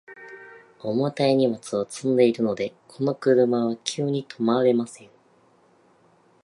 [0.79, 5.09] 重たい荷物を積んでいるので、この車は急に止まれません。